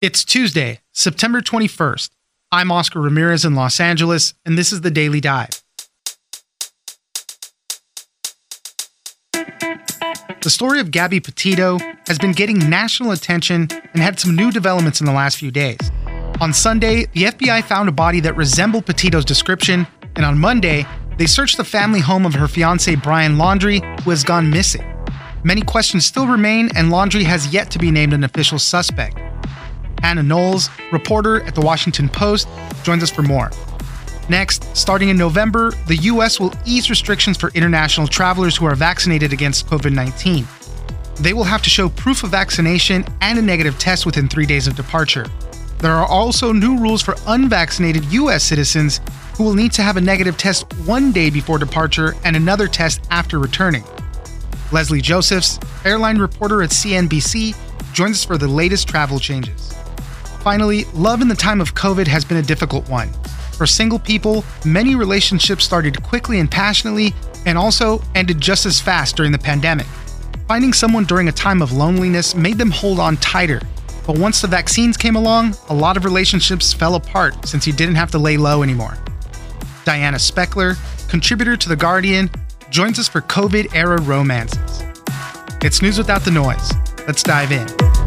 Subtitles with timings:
[0.00, 2.08] It's Tuesday, September 21st.
[2.50, 5.62] I'm Oscar Ramirez in Los Angeles, and this is the Daily Dive.
[9.34, 15.00] The story of Gabby Petito has been getting national attention and had some new developments
[15.00, 15.76] in the last few days.
[16.40, 19.86] On Sunday, the FBI found a body that resembled Petito's description,
[20.16, 20.86] and on Monday,
[21.18, 24.86] they searched the family home of her fiance Brian Laundrie, who has gone missing.
[25.44, 29.20] Many questions still remain, and Laundrie has yet to be named an official suspect.
[30.02, 32.48] Hannah Knowles, reporter at the Washington Post,
[32.82, 33.50] joins us for more.
[34.28, 36.38] Next, starting in November, the U.S.
[36.38, 40.46] will ease restrictions for international travelers who are vaccinated against COVID 19.
[41.16, 44.66] They will have to show proof of vaccination and a negative test within three days
[44.66, 45.26] of departure.
[45.78, 48.44] There are also new rules for unvaccinated U.S.
[48.44, 49.00] citizens
[49.34, 53.06] who will need to have a negative test one day before departure and another test
[53.10, 53.84] after returning.
[54.70, 57.56] Leslie Josephs, airline reporter at CNBC,
[57.92, 59.59] joins us for the latest travel changes.
[60.40, 63.10] Finally, love in the time of COVID has been a difficult one.
[63.52, 69.16] For single people, many relationships started quickly and passionately, and also ended just as fast
[69.16, 69.86] during the pandemic.
[70.48, 73.60] Finding someone during a time of loneliness made them hold on tighter.
[74.06, 77.96] But once the vaccines came along, a lot of relationships fell apart since you didn't
[77.96, 78.96] have to lay low anymore.
[79.84, 80.76] Diana Spechler,
[81.08, 82.30] contributor to The Guardian,
[82.70, 84.82] joins us for COVID era romances.
[85.62, 86.72] It's news without the noise.
[87.06, 87.99] Let's dive in.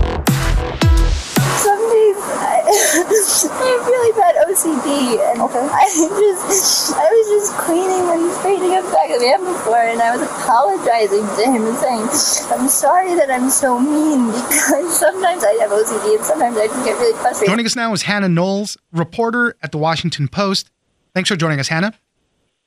[3.33, 5.59] I have really bad OCD, and okay.
[5.73, 10.01] I just, I was just cleaning and straightening up the back of the before, and
[10.01, 12.05] I was apologizing to him and saying,
[12.53, 16.85] "I'm sorry that I'm so mean because sometimes I have OCD and sometimes I can
[16.85, 20.69] get really frustrated." Joining us now is Hannah Knowles, reporter at the Washington Post.
[21.15, 21.93] Thanks for joining us, Hannah.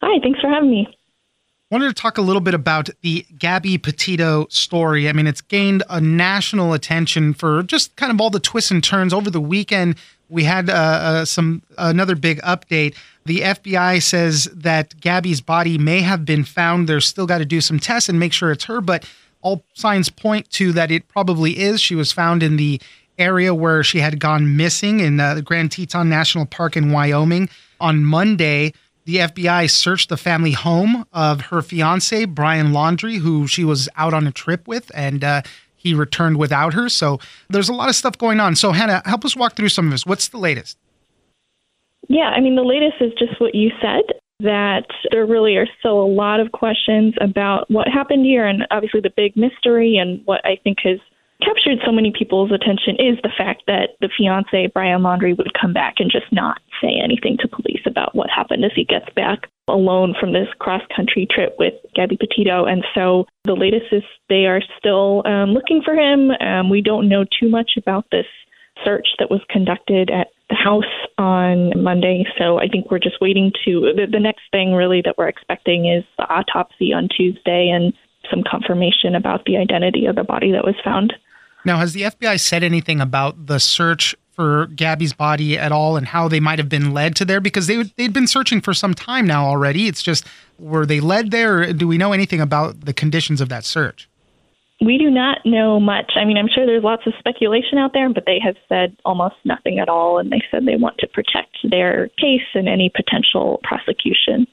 [0.02, 0.88] Hi, thanks for having me
[1.70, 5.08] wanted to talk a little bit about the Gabby Petito story.
[5.08, 8.82] I mean, it's gained a national attention for just kind of all the twists and
[8.82, 9.96] turns over the weekend.
[10.28, 12.96] We had uh, uh, some another big update.
[13.24, 16.88] The FBI says that Gabby's body may have been found.
[16.88, 19.08] They're still got to do some tests and make sure it's her, but
[19.42, 21.80] all signs point to that it probably is.
[21.80, 22.80] She was found in the
[23.18, 27.48] area where she had gone missing in uh, the Grand Teton National Park in Wyoming
[27.80, 28.72] on Monday
[29.06, 34.12] the FBI searched the family home of her fiance, Brian Laundrie, who she was out
[34.12, 35.42] on a trip with, and uh,
[35.86, 36.88] he returned without her.
[36.88, 38.56] So there's a lot of stuff going on.
[38.56, 40.04] So, Hannah, help us walk through some of this.
[40.04, 40.76] What's the latest?
[42.08, 44.02] Yeah, I mean, the latest is just what you said
[44.40, 49.00] that there really are still a lot of questions about what happened here, and obviously
[49.00, 50.98] the big mystery, and what I think has
[51.42, 55.72] captured so many people's attention is the fact that the fiance, Brian Laundrie, would come
[55.72, 59.48] back and just not say anything to police about what happened as he gets back
[59.68, 62.64] alone from this cross country trip with Gabby Petito.
[62.64, 66.30] And so the latest is they are still um, looking for him.
[66.40, 68.26] Um, we don't know too much about this
[68.84, 70.84] search that was conducted at the house
[71.18, 72.24] on Monday.
[72.38, 75.86] So I think we're just waiting to the, the next thing really that we're expecting
[75.86, 77.92] is the autopsy on Tuesday and
[78.30, 81.12] some confirmation about the identity of the body that was found.
[81.66, 86.06] Now, has the FBI said anything about the search for Gabby's body at all and
[86.06, 87.40] how they might have been led to there?
[87.40, 89.88] Because they they'd been searching for some time now already.
[89.88, 90.24] It's just
[90.60, 91.72] were they led there?
[91.72, 94.08] Do we know anything about the conditions of that search?
[94.80, 96.12] We do not know much.
[96.14, 99.34] I mean, I'm sure there's lots of speculation out there, but they have said almost
[99.44, 100.18] nothing at all.
[100.18, 104.46] And they said they want to protect their case and any potential prosecution.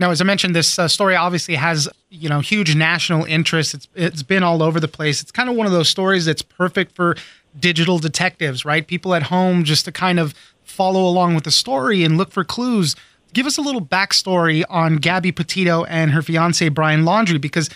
[0.00, 3.74] Now, as I mentioned, this uh, story obviously has you know huge national interest.
[3.74, 5.20] It's it's been all over the place.
[5.20, 7.16] It's kind of one of those stories that's perfect for
[7.58, 8.86] digital detectives, right?
[8.86, 12.44] People at home just to kind of follow along with the story and look for
[12.44, 12.94] clues.
[13.32, 17.68] Give us a little backstory on Gabby Petito and her fiance Brian Laundrie because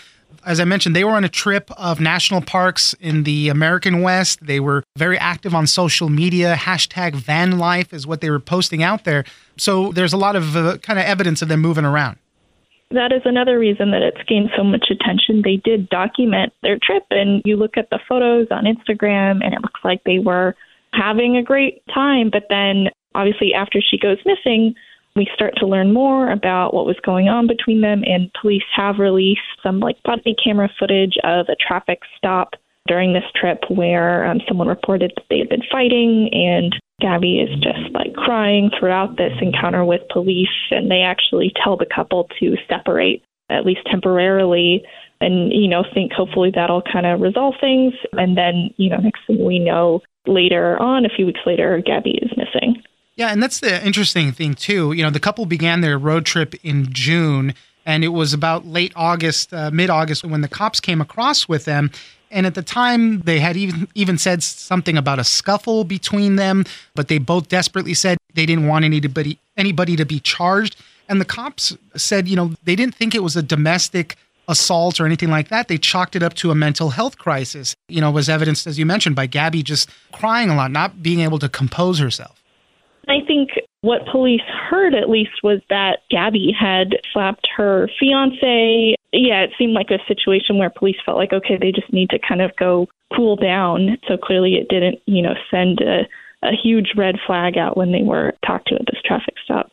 [0.44, 4.44] as I mentioned, they were on a trip of national parks in the American West.
[4.44, 6.54] They were very active on social media.
[6.56, 9.24] Hashtag van life is what they were posting out there.
[9.56, 12.18] So there's a lot of uh, kind of evidence of them moving around.
[12.90, 15.42] That is another reason that it's gained so much attention.
[15.42, 19.62] They did document their trip, and you look at the photos on Instagram, and it
[19.62, 20.54] looks like they were
[20.92, 22.28] having a great time.
[22.30, 24.74] But then, obviously, after she goes missing,
[25.14, 28.98] we start to learn more about what was going on between them, and police have
[28.98, 32.54] released some like body camera footage of a traffic stop
[32.88, 37.54] during this trip where um, someone reported that they had been fighting, and Gabby is
[37.60, 42.56] just like crying throughout this encounter with police, and they actually tell the couple to
[42.68, 44.82] separate at least temporarily
[45.20, 49.20] and you know think hopefully that'll kind of resolve things and then you know next
[49.26, 52.82] thing we know later on a few weeks later gabby is missing
[53.22, 54.90] yeah, and that's the interesting thing too.
[54.90, 57.54] You know, the couple began their road trip in June,
[57.86, 61.64] and it was about late August, uh, mid August, when the cops came across with
[61.64, 61.92] them.
[62.32, 66.64] And at the time, they had even, even said something about a scuffle between them,
[66.96, 70.74] but they both desperately said they didn't want anybody, anybody to be charged.
[71.08, 74.16] And the cops said, you know, they didn't think it was a domestic
[74.48, 75.68] assault or anything like that.
[75.68, 77.76] They chalked it up to a mental health crisis.
[77.88, 81.20] You know, was evidenced, as you mentioned, by Gabby just crying a lot, not being
[81.20, 82.41] able to compose herself.
[83.08, 83.50] I think
[83.80, 88.94] what police heard at least was that Gabby had slapped her fiance.
[89.12, 92.18] Yeah, it seemed like a situation where police felt like, okay, they just need to
[92.18, 93.98] kind of go cool down.
[94.08, 96.02] So clearly it didn't, you know, send a,
[96.42, 99.70] a huge red flag out when they were talked to at this traffic stop.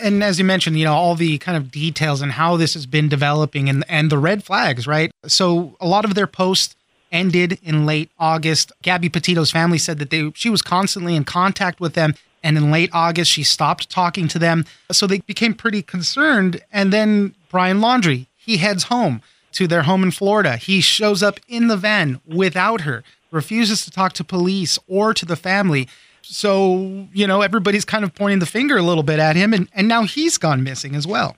[0.00, 2.86] And as you mentioned, you know, all the kind of details and how this has
[2.86, 5.10] been developing and, and the red flags, right?
[5.26, 6.74] So a lot of their posts
[7.10, 8.72] ended in late August.
[8.82, 12.70] Gabby Petito's family said that they she was constantly in contact with them and in
[12.70, 14.64] late August, she stopped talking to them.
[14.90, 16.60] So they became pretty concerned.
[16.72, 19.22] And then Brian Laundrie, he heads home
[19.52, 20.56] to their home in Florida.
[20.56, 25.26] He shows up in the van without her, refuses to talk to police or to
[25.26, 25.88] the family.
[26.22, 29.52] So, you know, everybody's kind of pointing the finger a little bit at him.
[29.52, 31.36] And, and now he's gone missing as well.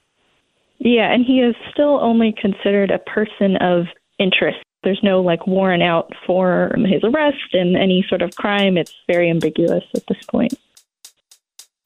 [0.79, 3.87] Yeah, and he is still only considered a person of
[4.19, 4.59] interest.
[4.83, 8.77] There's no like warrant out for his arrest and any sort of crime.
[8.77, 10.55] It's very ambiguous at this point.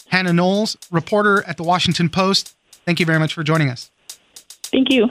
[0.09, 2.55] Hannah Knowles, reporter at the Washington Post.
[2.85, 3.91] Thank you very much for joining us.
[4.71, 5.09] Thank you.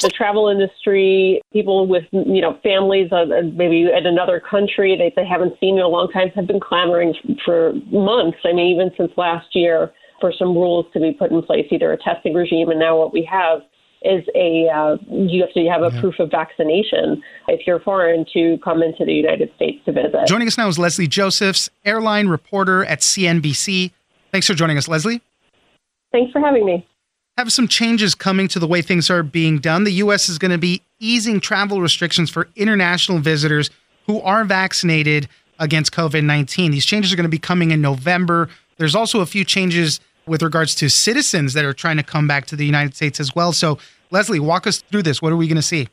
[0.00, 3.24] the travel industry, people with you know families uh,
[3.54, 7.14] maybe in another country that they haven't seen in a long time have been clamoring
[7.44, 8.38] for months.
[8.44, 11.92] I mean, even since last year, for some rules to be put in place, either
[11.92, 13.60] a testing regime and now what we have
[14.02, 16.00] is a uh, you have to have a yeah.
[16.00, 20.26] proof of vaccination if you're foreign to come into the United States to visit.
[20.26, 23.90] Joining us now is Leslie Josephs, airline reporter at CNBC.
[24.30, 25.20] Thanks for joining us, Leslie.
[26.12, 26.86] Thanks for having me.
[27.36, 29.84] Have some changes coming to the way things are being done.
[29.84, 30.28] The U.S.
[30.28, 33.70] is going to be easing travel restrictions for international visitors
[34.06, 35.28] who are vaccinated
[35.58, 36.72] against COVID 19.
[36.72, 38.48] These changes are going to be coming in November.
[38.76, 42.46] There's also a few changes with regards to citizens that are trying to come back
[42.46, 43.52] to the United States as well.
[43.52, 43.78] So,
[44.10, 45.20] Leslie, walk us through this.
[45.20, 45.88] What are we going to see?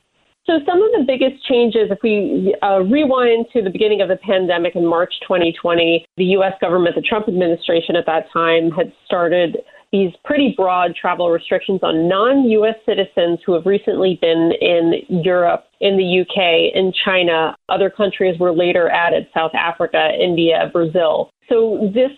[0.46, 4.18] So, some of the biggest changes, if we uh, rewind to the beginning of the
[4.18, 6.54] pandemic in March 2020, the U.S.
[6.62, 9.58] government, the Trump administration at that time, had started
[9.92, 12.76] these pretty broad travel restrictions on non U.S.
[12.86, 17.56] citizens who have recently been in Europe, in the UK, in China.
[17.70, 21.31] Other countries were later added South Africa, India, Brazil.
[21.50, 22.12] So, this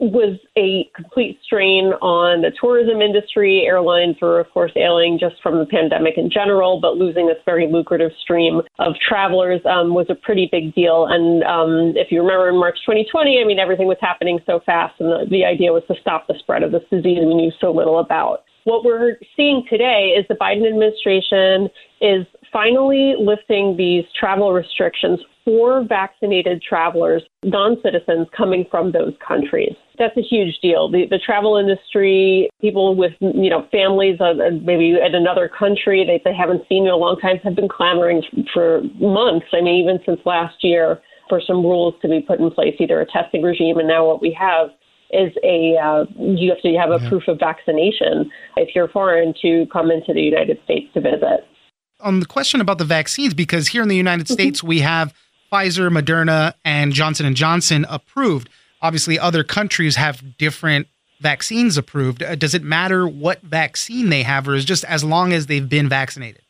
[0.00, 3.64] was a complete strain on the tourism industry.
[3.66, 7.66] Airlines were, of course, ailing just from the pandemic in general, but losing this very
[7.70, 11.06] lucrative stream of travelers um, was a pretty big deal.
[11.06, 14.94] And um, if you remember in March 2020, I mean, everything was happening so fast,
[15.00, 17.72] and the, the idea was to stop the spread of this disease we knew so
[17.72, 18.44] little about.
[18.64, 25.82] What we're seeing today is the Biden administration is finally lifting these travel restrictions for
[25.84, 29.74] vaccinated travelers, non citizens coming from those countries.
[29.98, 30.90] That's a huge deal.
[30.90, 36.20] The, the travel industry, people with you know families of maybe in another country that
[36.24, 38.22] they haven't seen in a long time have been clamoring
[38.52, 39.46] for months.
[39.52, 43.00] I mean, even since last year, for some rules to be put in place, either
[43.00, 44.70] a testing regime and now what we have
[45.10, 47.08] is a uh, you have to have a yeah.
[47.08, 51.46] proof of vaccination if you're foreign to come into the United States to visit.
[52.00, 54.34] On the question about the vaccines, because here in the United mm-hmm.
[54.34, 55.14] States we have
[55.52, 58.48] Pfizer, Moderna, and Johnson and Johnson approved.
[58.80, 60.86] Obviously, other countries have different
[61.20, 62.22] vaccines approved.
[62.22, 65.68] Uh, does it matter what vaccine they have, or is just as long as they've
[65.68, 66.42] been vaccinated?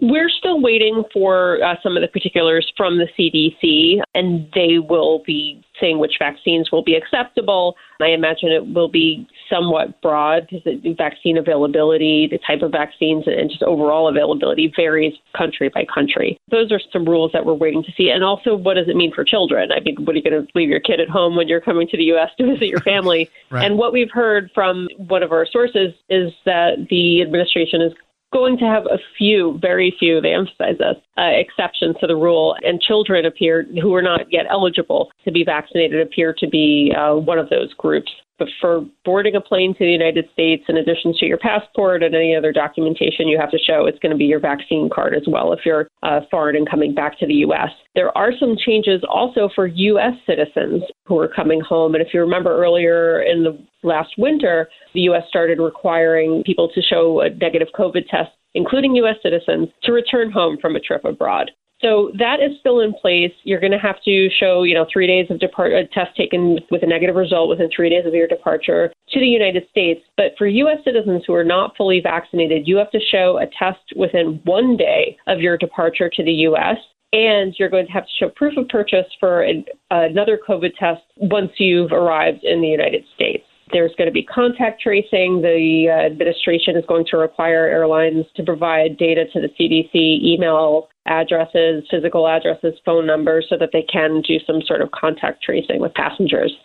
[0.00, 5.22] We're still waiting for uh, some of the particulars from the CDC, and they will
[5.26, 7.76] be saying which vaccines will be acceptable.
[8.00, 13.24] I imagine it will be somewhat broad because the vaccine availability, the type of vaccines,
[13.26, 16.38] and just overall availability varies country by country.
[16.50, 18.10] Those are some rules that we're waiting to see.
[18.10, 19.70] And also, what does it mean for children?
[19.72, 21.88] I mean, what are you going to leave your kid at home when you're coming
[21.88, 22.30] to the U.S.
[22.38, 23.30] to visit your family?
[23.50, 23.64] right.
[23.64, 27.92] And what we've heard from one of our sources is that the administration is
[28.36, 32.54] going to have a few, very few, they emphasize this, uh, exceptions to the rule.
[32.62, 37.14] And children appear, who are not yet eligible to be vaccinated, appear to be uh,
[37.14, 38.12] one of those groups.
[38.38, 42.14] But for boarding a plane to the United States, in addition to your passport and
[42.14, 45.22] any other documentation you have to show, it's going to be your vaccine card as
[45.26, 47.70] well if you're uh, foreign and coming back to the U.S.
[47.94, 50.12] There are some changes also for U.S.
[50.26, 51.94] citizens who are coming home.
[51.94, 55.22] And if you remember earlier in the last winter, the U.S.
[55.28, 59.16] started requiring people to show a negative COVID test, including U.S.
[59.22, 61.50] citizens, to return home from a trip abroad.
[61.86, 63.30] So that is still in place.
[63.44, 66.58] You're going to have to show, you know, three days of depart a test taken
[66.68, 70.00] with a negative result within three days of your departure to the United States.
[70.16, 70.78] But for U.S.
[70.84, 75.16] citizens who are not fully vaccinated, you have to show a test within one day
[75.28, 76.78] of your departure to the U.S.
[77.12, 81.02] And you're going to have to show proof of purchase for an, another COVID test
[81.18, 83.44] once you've arrived in the United States.
[83.72, 85.42] There's going to be contact tracing.
[85.42, 90.88] The uh, administration is going to require airlines to provide data to the CDC, email
[91.06, 95.80] addresses, physical addresses, phone numbers, so that they can do some sort of contact tracing
[95.80, 96.56] with passengers.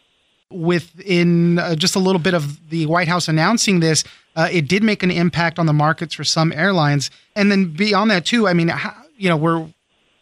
[0.51, 4.03] Within uh, just a little bit of the White House announcing this,
[4.35, 7.09] uh, it did make an impact on the markets for some airlines.
[7.35, 9.67] And then beyond that, too, I mean, how, you know, we're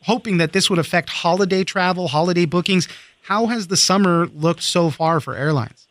[0.03, 2.87] hoping that this would affect holiday travel, holiday bookings.
[3.23, 5.88] How has the summer looked so far for airlines?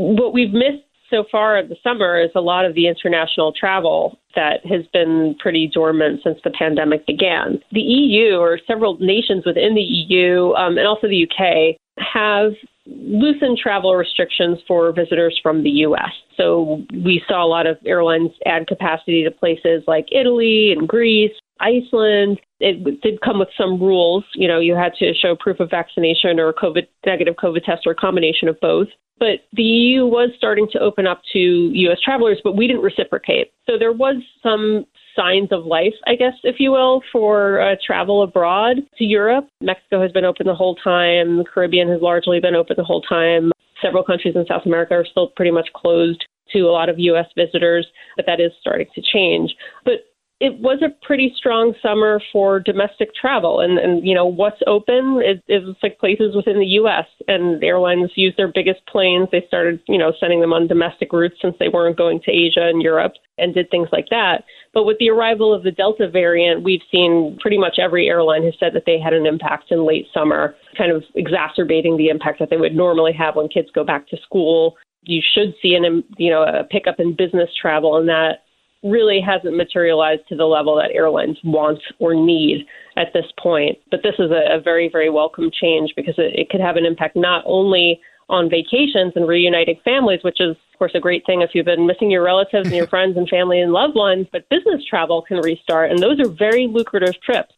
[0.00, 4.18] What we've missed so far of the summer is a lot of the international travel
[4.36, 7.60] that has been pretty dormant since the pandemic began.
[7.72, 12.52] The EU, or several nations within the EU, um, and also the UK, have
[12.86, 16.10] loosened travel restrictions for visitors from the US.
[16.36, 21.32] So we saw a lot of airlines add capacity to places like Italy and Greece,
[21.60, 22.40] Iceland.
[22.58, 24.24] It did come with some rules.
[24.34, 27.86] You know, you had to show proof of vaccination or a COVID negative COVID test
[27.86, 28.88] or a combination of both.
[29.18, 31.98] But the EU was starting to open up to U.S.
[32.02, 33.52] travelers, but we didn't reciprocate.
[33.66, 38.22] So there was some signs of life, I guess, if you will, for uh, travel
[38.22, 39.46] abroad to Europe.
[39.60, 41.36] Mexico has been open the whole time.
[41.36, 43.52] The Caribbean has largely been open the whole time.
[43.82, 47.26] Several countries in South America are still pretty much closed to a lot of U.S.
[47.36, 47.86] visitors,
[48.16, 49.54] but that is starting to change.
[49.84, 50.09] But
[50.40, 53.60] it was a pretty strong summer for domestic travel.
[53.60, 58.10] And, and you know what's open is, is like places within the US and airlines
[58.16, 59.28] use their biggest planes.
[59.30, 62.66] They started you know sending them on domestic routes since they weren't going to Asia
[62.66, 64.44] and Europe and did things like that.
[64.72, 68.54] But with the arrival of the Delta variant we've seen pretty much every airline has
[68.58, 72.48] said that they had an impact in late summer kind of exacerbating the impact that
[72.48, 74.76] they would normally have when kids go back to school.
[75.02, 78.44] You should see an you know a pickup in business travel and that
[78.82, 83.78] really hasn't materialized to the level that airlines want or need at this point.
[83.90, 86.86] But this is a, a very, very welcome change because it, it could have an
[86.86, 91.42] impact not only on vacations and reuniting families, which is, of course, a great thing
[91.42, 94.48] if you've been missing your relatives and your friends and family and loved ones, but
[94.48, 97.54] business travel can restart, and those are very lucrative trips.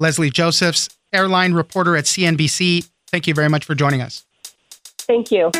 [0.00, 4.24] Leslie Josephs, airline reporter at CNBC, thank you very much for joining us.
[5.06, 5.50] Thank you.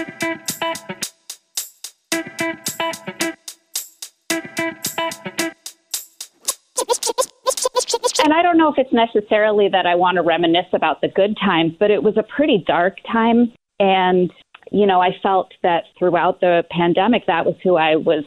[8.28, 11.35] And I don't know if it's necessarily that I want to reminisce about the good
[11.42, 13.50] times, but it was a pretty dark time.
[13.80, 14.30] And,
[14.70, 18.25] you know, I felt that throughout the pandemic, that was who I was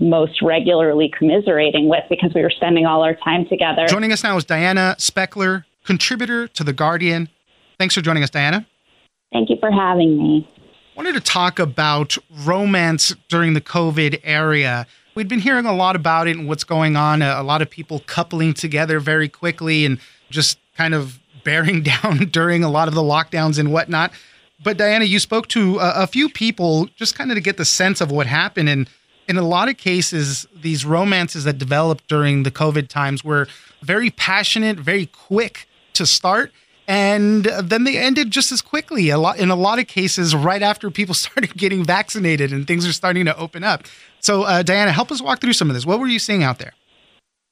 [0.00, 3.86] most regularly commiserating with because we were spending all our time together.
[3.86, 7.28] Joining us now is Diana Spechler, contributor to The Guardian.
[7.78, 8.66] Thanks for joining us, Diana.
[9.32, 10.50] Thank you for having me.
[10.60, 14.88] I wanted to talk about romance during the COVID era.
[15.16, 17.22] We'd been hearing a lot about it and what's going on.
[17.22, 22.62] A, lot of people coupling together very quickly and just kind of bearing down during
[22.62, 24.12] a lot of the lockdowns and whatnot.
[24.62, 27.64] But Diana, you spoke to a, a few people just kind of to get the
[27.64, 28.68] sense of what happened.
[28.68, 28.90] And
[29.26, 33.48] in a lot of cases, these romances that developed during the COVID times were
[33.80, 36.52] very passionate, very quick to start
[36.88, 40.62] and then they ended just as quickly a lot in a lot of cases right
[40.62, 43.84] after people started getting vaccinated and things are starting to open up
[44.26, 45.86] so, uh, Diana, help us walk through some of this.
[45.86, 46.72] What were you seeing out there?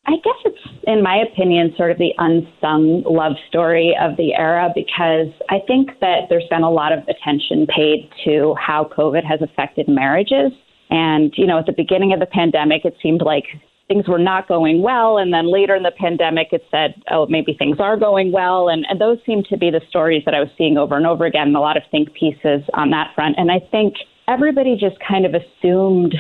[0.07, 4.71] I guess it's, in my opinion, sort of the unsung love story of the era
[4.75, 9.41] because I think that there's been a lot of attention paid to how COVID has
[9.41, 10.51] affected marriages.
[10.91, 13.45] And, you know, at the beginning of the pandemic, it seemed like
[13.89, 15.19] things were not going well.
[15.19, 18.69] And then later in the pandemic, it said, oh, maybe things are going well.
[18.69, 21.27] And, and those seem to be the stories that I was seeing over and over
[21.27, 23.37] again, a lot of think pieces on that front.
[23.39, 23.95] And I think
[24.29, 26.15] everybody just kind of assumed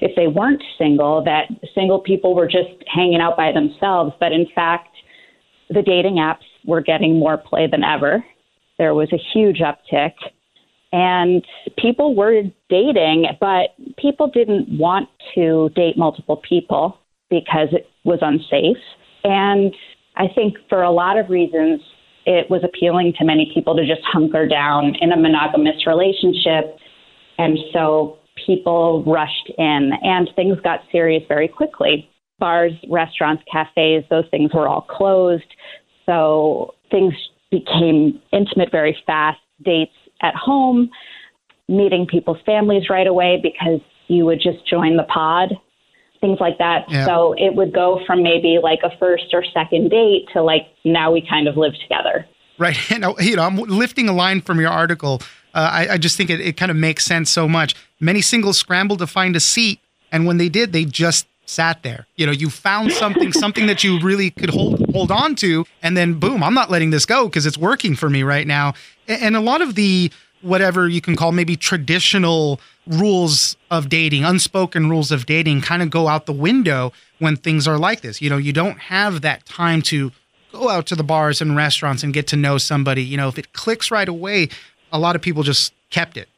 [0.00, 4.46] if they weren't single that single people were just hanging out by themselves but in
[4.54, 4.88] fact
[5.70, 8.22] the dating apps were getting more play than ever
[8.78, 10.12] there was a huge uptick
[10.92, 11.44] and
[11.76, 16.98] people were dating but people didn't want to date multiple people
[17.30, 18.82] because it was unsafe
[19.24, 19.74] and
[20.16, 21.80] i think for a lot of reasons
[22.26, 26.76] it was appealing to many people to just hunker down in a monogamous relationship
[27.38, 32.08] and so people rushed in and things got serious very quickly.
[32.38, 35.54] Bars, restaurants, cafes, those things were all closed.
[36.06, 37.14] So things
[37.50, 39.38] became intimate very fast.
[39.64, 40.90] Dates at home,
[41.68, 45.54] meeting people's families right away because you would just join the pod
[46.20, 46.90] things like that.
[46.90, 47.06] Yeah.
[47.06, 51.12] So it would go from maybe like a first or second date to like now
[51.12, 52.26] we kind of live together.
[52.58, 52.76] Right.
[52.90, 55.22] And, you know, I'm lifting a line from your article.
[55.54, 57.74] Uh, I, I just think it, it kind of makes sense so much.
[58.00, 59.80] Many singles scrambled to find a seat.
[60.10, 62.06] And when they did, they just sat there.
[62.16, 65.96] You know, you found something, something that you really could hold hold on to, and
[65.96, 68.74] then boom, I'm not letting this go because it's working for me right now.
[69.08, 70.12] And, a lot of the
[70.42, 75.90] whatever you can call maybe traditional rules of dating, unspoken rules of dating, kind of
[75.90, 78.22] go out the window when things are like this.
[78.22, 80.12] You know, you don't have that time to
[80.52, 83.02] go out to the bars and restaurants and get to know somebody.
[83.02, 84.48] You know, if it clicks right away,
[84.92, 86.28] a lot of people just kept it.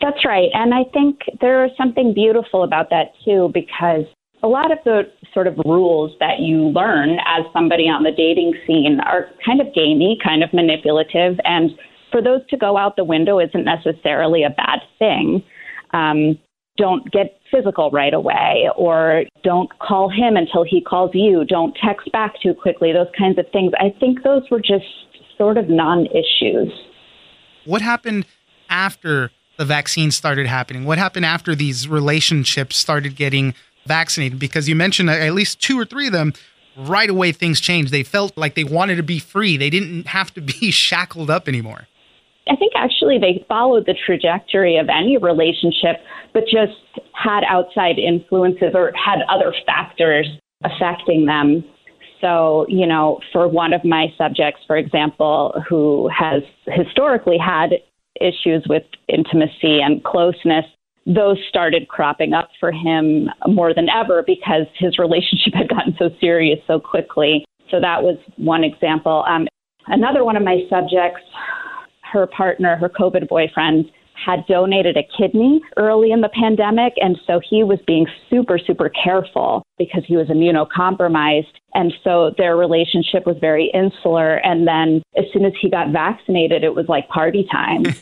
[0.00, 0.50] That's right.
[0.52, 4.04] And I think there is something beautiful about that too, because
[4.42, 8.54] a lot of the sort of rules that you learn as somebody on the dating
[8.66, 11.40] scene are kind of gamey, kind of manipulative.
[11.44, 11.70] And
[12.14, 15.42] for those to go out the window isn't necessarily a bad thing.
[15.92, 16.38] Um,
[16.76, 21.44] don't get physical right away, or don't call him until he calls you.
[21.44, 23.72] Don't text back too quickly, those kinds of things.
[23.80, 24.84] I think those were just
[25.36, 26.72] sort of non issues.
[27.64, 28.26] What happened
[28.70, 30.84] after the vaccine started happening?
[30.84, 33.54] What happened after these relationships started getting
[33.86, 34.38] vaccinated?
[34.38, 36.32] Because you mentioned at least two or three of them,
[36.76, 37.90] right away things changed.
[37.90, 41.48] They felt like they wanted to be free, they didn't have to be shackled up
[41.48, 41.88] anymore.
[42.48, 45.96] I think actually they followed the trajectory of any relationship,
[46.32, 46.76] but just
[47.12, 50.26] had outside influences or had other factors
[50.62, 51.64] affecting them.
[52.20, 57.70] So, you know, for one of my subjects, for example, who has historically had
[58.20, 60.64] issues with intimacy and closeness,
[61.06, 66.08] those started cropping up for him more than ever because his relationship had gotten so
[66.20, 67.44] serious so quickly.
[67.70, 69.24] So that was one example.
[69.28, 69.46] Um,
[69.88, 71.20] another one of my subjects,
[72.14, 76.94] her partner, her COVID boyfriend, had donated a kidney early in the pandemic.
[77.00, 81.52] And so he was being super, super careful because he was immunocompromised.
[81.74, 84.36] And so their relationship was very insular.
[84.36, 87.84] And then as soon as he got vaccinated, it was like party time.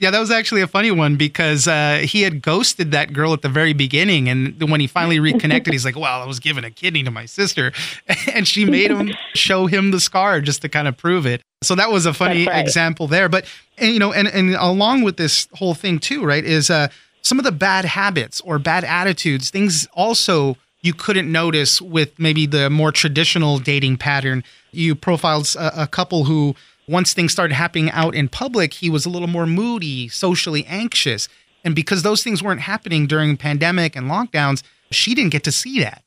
[0.00, 3.42] Yeah, that was actually a funny one because uh, he had ghosted that girl at
[3.42, 6.70] the very beginning, and when he finally reconnected, he's like, "Well, I was giving a
[6.70, 7.72] kidney to my sister,"
[8.32, 11.42] and she made him show him the scar just to kind of prove it.
[11.62, 12.64] So that was a funny right.
[12.64, 13.28] example there.
[13.28, 13.44] But
[13.76, 16.88] and, you know, and and along with this whole thing too, right, is uh,
[17.20, 22.46] some of the bad habits or bad attitudes, things also you couldn't notice with maybe
[22.46, 24.44] the more traditional dating pattern.
[24.72, 26.56] You profiled a, a couple who
[26.90, 31.28] once things started happening out in public, he was a little more moody, socially anxious.
[31.64, 35.80] And because those things weren't happening during pandemic and lockdowns, she didn't get to see
[35.80, 36.02] that.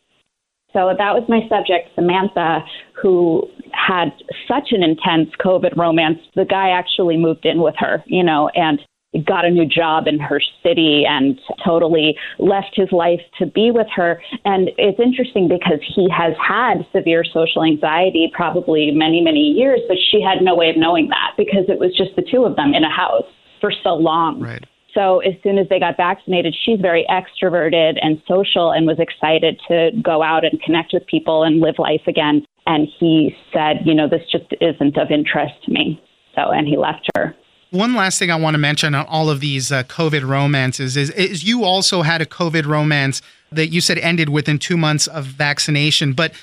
[0.74, 2.66] So that was my subject, Samantha,
[3.02, 4.10] who had
[4.48, 6.18] such an intense COVID romance.
[6.36, 8.82] The guy actually moved in with her, you know, and
[9.26, 13.88] got a new job in her city and totally left his life to be with
[13.96, 14.22] her.
[14.46, 19.98] And it's interesting because he has had severe social anxiety probably many, many years, but
[20.12, 22.74] she had no way of knowing that because it was just the two of them
[22.74, 23.26] in a house
[23.62, 24.42] for so long.
[24.42, 24.64] Right.
[24.94, 29.60] So as soon as they got vaccinated, she's very extroverted and social and was excited
[29.68, 32.46] to go out and connect with people and live life again.
[32.68, 36.02] And he said, you know, this just isn't of interest to me.
[36.36, 37.36] So, and he left her.
[37.74, 41.10] One last thing I want to mention on all of these uh, COVID romances is,
[41.10, 43.20] is you also had a COVID romance
[43.52, 46.14] that you said ended within two months of vaccination.
[46.14, 46.34] But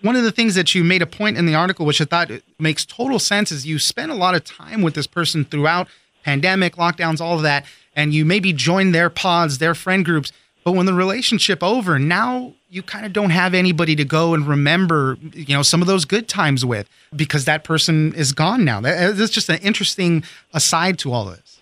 [0.00, 2.30] one of the things that you made a point in the article, which I thought
[2.58, 5.86] makes total sense, is you spent a lot of time with this person throughout
[6.24, 10.32] pandemic, lockdowns, all of that, and you maybe joined their pods, their friend groups.
[10.64, 14.46] But when the relationship over, now you kind of don't have anybody to go and
[14.46, 18.78] remember, you know, some of those good times with because that person is gone now.
[18.78, 21.60] Uh, that's just an interesting aside to all this.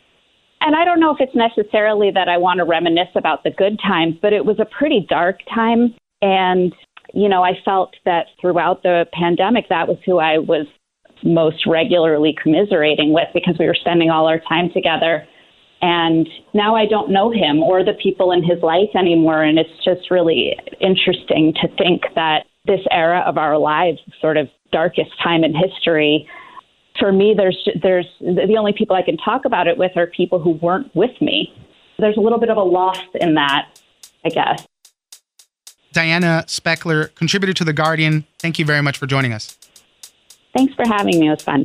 [0.61, 3.79] And I don't know if it's necessarily that I want to reminisce about the good
[3.79, 5.95] times, but it was a pretty dark time.
[6.21, 6.75] And,
[7.15, 10.67] you know, I felt that throughout the pandemic, that was who I was
[11.23, 15.27] most regularly commiserating with because we were spending all our time together.
[15.81, 19.43] And now I don't know him or the people in his life anymore.
[19.43, 24.49] And it's just really interesting to think that this era of our lives, sort of
[24.73, 26.29] darkest time in history,
[26.99, 30.41] for me, there's there's the only people I can talk about it with are people
[30.41, 31.53] who weren't with me.
[31.99, 33.81] There's a little bit of a loss in that,
[34.25, 34.67] I guess.
[35.93, 39.57] Diana Spechler, contributor to The Guardian, thank you very much for joining us.
[40.57, 41.29] Thanks for having me.
[41.29, 41.65] It was fun.